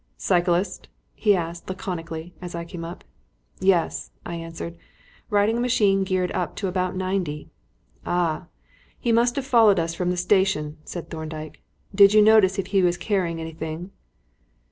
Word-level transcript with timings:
"Cyclist?" 0.17 0.87
he 1.13 1.35
asked 1.35 1.69
laconically, 1.69 2.33
as 2.41 2.55
I 2.55 2.65
came 2.65 2.83
up. 2.83 3.03
"Yes," 3.59 4.09
I 4.25 4.33
answered; 4.33 4.75
"riding 5.29 5.59
a 5.59 5.61
machine 5.61 6.03
geared 6.03 6.31
up 6.31 6.55
to 6.55 6.67
about 6.67 6.95
ninety." 6.95 7.51
"Ah! 8.03 8.47
he 8.99 9.11
must 9.11 9.35
have 9.35 9.45
followed 9.45 9.79
us 9.79 9.93
from 9.93 10.09
the 10.09 10.17
station," 10.17 10.77
said 10.85 11.11
Thorndyke. 11.11 11.61
"Did 11.93 12.15
you 12.15 12.21
notice 12.23 12.57
if 12.57 12.65
he 12.73 12.81
was 12.81 12.97
carrying 12.97 13.39
anything?" 13.39 13.91